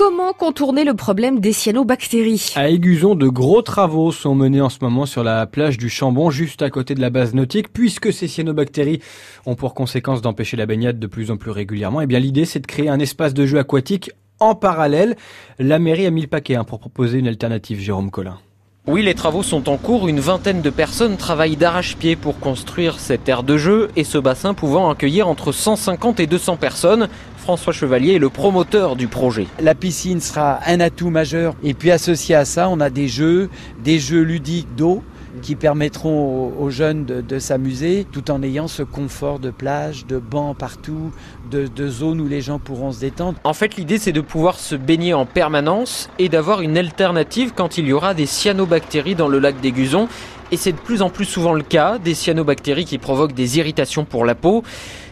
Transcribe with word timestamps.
Comment 0.00 0.32
contourner 0.32 0.84
le 0.84 0.94
problème 0.94 1.40
des 1.40 1.52
cyanobactéries? 1.52 2.54
À 2.56 2.70
Aiguzon, 2.70 3.14
de 3.14 3.28
gros 3.28 3.60
travaux 3.60 4.12
sont 4.12 4.34
menés 4.34 4.62
en 4.62 4.70
ce 4.70 4.78
moment 4.80 5.04
sur 5.04 5.22
la 5.22 5.46
plage 5.46 5.76
du 5.76 5.90
Chambon, 5.90 6.30
juste 6.30 6.62
à 6.62 6.70
côté 6.70 6.94
de 6.94 7.02
la 7.02 7.10
base 7.10 7.34
nautique, 7.34 7.70
puisque 7.70 8.10
ces 8.10 8.26
cyanobactéries 8.26 9.02
ont 9.44 9.56
pour 9.56 9.74
conséquence 9.74 10.22
d'empêcher 10.22 10.56
la 10.56 10.64
baignade 10.64 10.98
de 10.98 11.06
plus 11.06 11.30
en 11.30 11.36
plus 11.36 11.50
régulièrement. 11.50 12.00
Et 12.00 12.04
eh 12.04 12.06
bien 12.06 12.18
l'idée, 12.18 12.46
c'est 12.46 12.60
de 12.60 12.66
créer 12.66 12.88
un 12.88 12.98
espace 12.98 13.34
de 13.34 13.44
jeu 13.44 13.58
aquatique 13.58 14.10
en 14.38 14.54
parallèle. 14.54 15.16
La 15.58 15.78
mairie 15.78 16.06
a 16.06 16.10
mis 16.10 16.22
le 16.22 16.28
paquet 16.28 16.54
hein, 16.54 16.64
pour 16.64 16.78
proposer 16.78 17.18
une 17.18 17.28
alternative, 17.28 17.78
Jérôme 17.78 18.10
Collin. 18.10 18.38
Oui, 18.86 19.02
les 19.02 19.14
travaux 19.14 19.42
sont 19.42 19.68
en 19.68 19.76
cours. 19.76 20.08
Une 20.08 20.20
vingtaine 20.20 20.62
de 20.62 20.70
personnes 20.70 21.18
travaillent 21.18 21.56
d'arrache-pied 21.56 22.16
pour 22.16 22.40
construire 22.40 22.98
cette 22.98 23.28
aire 23.28 23.42
de 23.42 23.58
jeu 23.58 23.90
et 23.94 24.04
ce 24.04 24.16
bassin 24.16 24.54
pouvant 24.54 24.88
accueillir 24.88 25.28
entre 25.28 25.52
150 25.52 26.18
et 26.18 26.26
200 26.26 26.56
personnes. 26.56 27.08
François 27.50 27.72
Chevalier 27.72 28.14
est 28.14 28.18
le 28.20 28.28
promoteur 28.28 28.94
du 28.94 29.08
projet. 29.08 29.48
La 29.60 29.74
piscine 29.74 30.20
sera 30.20 30.60
un 30.68 30.78
atout 30.78 31.10
majeur 31.10 31.56
et 31.64 31.74
puis 31.74 31.90
associé 31.90 32.36
à 32.36 32.44
ça, 32.44 32.68
on 32.68 32.78
a 32.78 32.90
des 32.90 33.08
jeux, 33.08 33.50
des 33.82 33.98
jeux 33.98 34.22
ludiques 34.22 34.72
d'eau 34.76 35.02
qui 35.42 35.56
permettront 35.56 36.52
aux, 36.56 36.70
jeunes 36.70 37.04
de, 37.04 37.38
s'amuser 37.40 38.06
tout 38.12 38.30
en 38.30 38.44
ayant 38.44 38.68
ce 38.68 38.84
confort 38.84 39.40
de 39.40 39.50
plage, 39.50 40.06
de 40.06 40.18
bancs 40.18 40.56
partout, 40.56 41.10
de, 41.50 41.66
de 41.66 41.88
zones 41.88 42.20
où 42.20 42.28
les 42.28 42.40
gens 42.40 42.60
pourront 42.60 42.92
se 42.92 43.00
détendre. 43.00 43.36
En 43.42 43.52
fait, 43.52 43.74
l'idée 43.74 43.98
c'est 43.98 44.12
de 44.12 44.20
pouvoir 44.20 44.56
se 44.56 44.76
baigner 44.76 45.12
en 45.12 45.26
permanence 45.26 46.08
et 46.20 46.28
d'avoir 46.28 46.60
une 46.60 46.78
alternative 46.78 47.52
quand 47.56 47.78
il 47.78 47.86
y 47.88 47.92
aura 47.92 48.14
des 48.14 48.26
cyanobactéries 48.26 49.16
dans 49.16 49.28
le 49.28 49.40
lac 49.40 49.60
des 49.60 49.72
Gusons. 49.72 50.06
Et 50.52 50.56
c'est 50.56 50.72
de 50.72 50.78
plus 50.78 51.02
en 51.02 51.10
plus 51.10 51.26
souvent 51.26 51.52
le 51.52 51.62
cas, 51.62 51.98
des 51.98 52.14
cyanobactéries 52.14 52.84
qui 52.84 52.98
provoquent 52.98 53.34
des 53.34 53.58
irritations 53.58 54.04
pour 54.04 54.24
la 54.24 54.34
peau. 54.34 54.64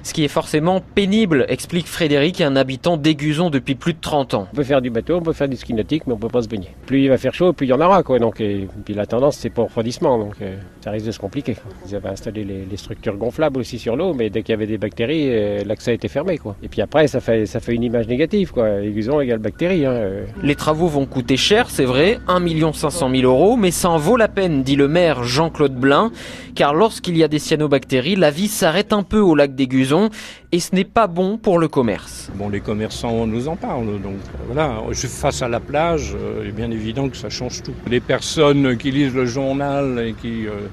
Ce 0.02 0.15
qui 0.15 0.24
est 0.24 0.29
forcément 0.29 0.80
pénible, 0.80 1.45
explique 1.48 1.87
Frédéric, 1.87 2.41
un 2.41 2.56
habitant 2.56 2.96
d'Aiguzon 2.96 3.51
depuis 3.51 3.74
plus 3.74 3.93
de 3.93 4.01
30 4.01 4.34
ans. 4.34 4.48
On 4.52 4.56
peut 4.56 4.65
faire 4.65 4.80
du 4.80 4.91
bateau, 4.91 5.16
on 5.16 5.20
peut 5.20 5.32
faire 5.32 5.48
du 5.48 5.56
ski 5.56 5.74
nautique, 5.74 6.06
mais 6.06 6.15
on 6.15 6.16
peut 6.16 6.29
pas 6.29 6.43
se 6.43 6.48
baigner. 6.48 6.69
Plus 6.87 7.02
il 7.02 7.09
va 7.09 7.19
faire 7.19 7.34
chaud, 7.34 7.52
plus 7.52 7.66
il 7.66 7.70
y 7.70 7.73
en 7.73 7.80
aura. 7.80 8.02
Quoi. 8.02 8.19
Donc, 8.19 8.41
et, 8.41 8.69
puis 8.85 8.95
la 8.95 9.07
tendance, 9.07 9.37
c'est 9.37 9.51
pas 9.51 9.62
au 9.62 9.65
refroidissement. 9.66 10.18
Donc 10.18 10.37
euh, 10.40 10.57
ça 10.82 10.93
risque 10.93 11.07
de 11.07 11.10
se 11.10 11.18
compliquer. 11.18 11.57
Ils 11.87 11.95
avaient 11.95 12.09
installé 12.09 12.45
les, 12.45 12.77
structures 12.79 13.16
gonflables 13.16 13.59
aussi 13.59 13.79
sur 13.79 13.96
l'eau, 13.96 14.15
mais 14.15 14.30
dès 14.30 14.43
qu'il 14.43 14.52
y 14.52 14.55
avait 14.55 14.66
des 14.66 14.79
bactéries, 14.79 15.29
euh, 15.29 15.65
l'accès 15.66 15.95
était 15.95 16.09
fermé. 16.09 16.38
Quoi. 16.38 16.57
Et 16.62 16.68
puis 16.68 16.80
après, 16.80 17.07
ça 17.09 17.21
fait, 17.21 17.45
ça 17.45 17.60
fait 17.60 17.74
une 17.74 17.82
image 17.82 18.09
négative. 18.09 18.52
Quoi. 18.52 18.68
Aiguzon 18.80 19.21
égale 19.21 19.40
bactéries. 19.40 19.84
Hein, 19.84 19.93
euh. 19.93 20.24
Les 20.43 20.55
travaux 20.55 20.87
vont 20.87 21.07
coûter 21.07 21.37
cher, 21.37 21.68
c'est 21.68 21.84
vrai, 21.84 22.18
1 22.29 22.73
500 22.73 23.10
000 23.10 23.23
euros, 23.24 23.57
mais 23.57 23.71
ça 23.71 23.90
en 23.90 23.99
vaut 23.99 24.16
la 24.16 24.29
peine, 24.29 24.62
dit 24.62 24.77
le 24.77 24.88
maire 24.88 25.24
Jean-Claude 25.29 25.74
Blin, 25.74 26.10
car 26.54 26.74
lorsqu'il 26.74 27.16
y 27.16 27.23
a 27.23 27.29
des 27.29 27.38
cyanobactéries, 27.38 28.16
la 28.16 28.30
vie 28.30 28.48
s'arrête 28.48 28.93
un 28.93 29.04
peu 29.04 29.21
au 29.21 29.34
lac 29.34 29.54
d'Aiguzon 29.54 30.10
et 30.51 30.59
ce 30.59 30.74
n'est 30.74 30.84
pas 30.84 31.07
bon 31.07 31.38
pour 31.38 31.59
le 31.59 31.68
commerce. 31.68 32.30
Bon, 32.34 32.48
les 32.48 32.60
commerçants 32.60 33.26
nous 33.26 33.49
en 33.49 33.56
parlent, 33.56 34.01
donc 34.01 34.16
voilà, 34.46 34.82
face 34.95 35.43
à 35.43 35.49
la 35.49 35.60
plage, 35.60 36.15
euh, 36.15 36.40
il 36.43 36.49
est 36.49 36.52
bien 36.52 36.71
évident 36.71 37.09
que 37.09 37.16
ça 37.16 37.29
change 37.29 37.62
tout. 37.62 37.74
Les 37.88 38.01
personnes 38.01 38.76
qui 38.76 38.90
lisent 38.90 39.15
le 39.15 39.26
journal 39.26 40.04
et 40.04 40.15
qui 40.15 40.46
euh, 40.46 40.68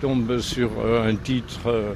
tombent 0.00 0.38
sur 0.38 0.70
euh, 0.84 1.08
un 1.08 1.16
titre 1.16 1.94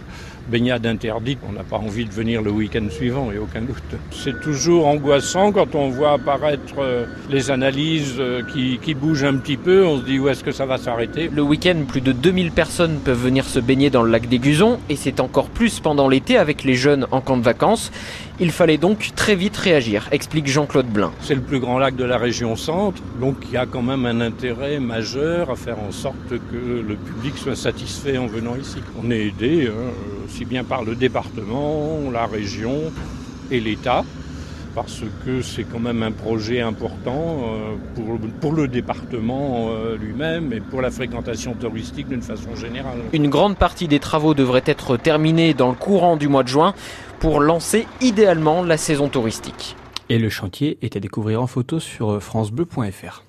baignade 0.48 0.86
interdite, 0.86 1.38
on 1.48 1.52
n'a 1.52 1.62
pas 1.62 1.76
envie 1.76 2.04
de 2.04 2.12
venir 2.12 2.42
le 2.42 2.50
week-end 2.50 2.86
suivant, 2.90 3.30
et 3.32 3.38
aucun 3.38 3.62
doute. 3.62 3.82
C'est 4.10 4.40
toujours 4.40 4.86
angoissant 4.86 5.52
quand 5.52 5.74
on 5.74 5.88
voit 5.90 6.12
apparaître 6.12 6.74
euh, 6.78 7.06
les 7.30 7.50
analyses 7.50 8.16
euh, 8.18 8.42
qui, 8.52 8.78
qui 8.82 8.94
bougent 8.94 9.24
un 9.24 9.36
petit 9.36 9.56
peu, 9.56 9.84
on 9.84 9.98
se 9.98 10.04
dit 10.04 10.18
où 10.18 10.28
est-ce 10.28 10.44
que 10.44 10.52
ça 10.52 10.66
va 10.66 10.78
s'arrêter? 10.78 11.30
Le 11.32 11.42
week-end, 11.42 11.76
plus 11.86 12.00
de 12.00 12.12
2000 12.12 12.52
personnes 12.52 12.98
peuvent 13.04 13.22
venir 13.22 13.44
se 13.44 13.58
baigner 13.58 13.90
dans 13.90 14.02
le 14.02 14.10
lac 14.10 14.28
des 14.28 14.38
Gusons, 14.38 14.78
et 14.88 14.96
c'est 14.96 15.20
encore 15.20 15.48
plus 15.48 15.80
pendant 15.80 16.08
l'été 16.08 16.36
avec 16.36 16.64
les 16.64 16.74
jeunes 16.74 17.06
en 17.10 17.20
camp 17.20 17.36
de 17.36 17.42
vacances. 17.42 17.90
Il 18.42 18.52
fallait 18.52 18.78
donc 18.78 19.10
très 19.16 19.34
vite 19.34 19.56
réagir, 19.58 20.08
explique 20.12 20.46
Jean-Claude 20.46 20.86
Blin. 20.86 21.12
C'est 21.20 21.34
le 21.34 21.42
plus 21.42 21.60
grand 21.60 21.78
lac 21.78 21.94
de 21.94 22.04
la 22.04 22.16
région 22.16 22.56
centre, 22.56 23.02
donc 23.20 23.36
il 23.48 23.52
y 23.52 23.56
a 23.58 23.66
quand 23.66 23.82
même 23.82 24.06
un 24.06 24.22
intérêt 24.22 24.80
majeur 24.80 25.50
à 25.50 25.56
faire 25.56 25.78
en 25.78 25.92
sorte 25.92 26.16
que 26.30 26.56
le 26.56 26.96
public 26.96 27.36
soit 27.36 27.54
satisfait 27.54 28.16
en 28.16 28.26
venant 28.26 28.56
ici. 28.56 28.78
On 29.02 29.10
est 29.10 29.26
aidé 29.26 29.68
hein, 29.68 29.92
aussi 30.40 30.46
bien 30.46 30.64
par 30.64 30.84
le 30.84 30.94
département, 30.94 31.98
la 32.10 32.24
région 32.24 32.90
et 33.50 33.60
l'État 33.60 34.04
parce 34.74 35.02
que 35.26 35.42
c'est 35.42 35.64
quand 35.64 35.80
même 35.80 36.02
un 36.02 36.12
projet 36.12 36.60
important 36.60 37.42
euh, 37.42 37.74
pour, 37.94 38.18
pour 38.40 38.52
le 38.52 38.68
département 38.68 39.68
euh, 39.70 39.96
lui-même 39.98 40.52
et 40.52 40.60
pour 40.60 40.80
la 40.80 40.90
fréquentation 40.90 41.54
touristique 41.54 42.08
d'une 42.08 42.22
façon 42.22 42.54
générale. 42.54 43.00
Une 43.12 43.28
grande 43.28 43.56
partie 43.56 43.88
des 43.88 43.98
travaux 43.98 44.32
devrait 44.32 44.62
être 44.64 44.96
terminée 44.96 45.52
dans 45.52 45.68
le 45.68 45.74
courant 45.74 46.16
du 46.16 46.28
mois 46.28 46.44
de 46.44 46.48
juin 46.48 46.72
pour 47.18 47.40
lancer 47.40 47.86
idéalement 48.00 48.62
la 48.62 48.78
saison 48.78 49.08
touristique. 49.08 49.76
Et 50.08 50.18
le 50.18 50.30
chantier 50.30 50.78
est 50.80 50.96
à 50.96 51.00
découvrir 51.00 51.42
en 51.42 51.48
photo 51.48 51.80
sur 51.80 52.22
francebleu.fr. 52.22 53.24